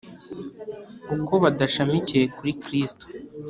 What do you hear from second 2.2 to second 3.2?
kuri kristo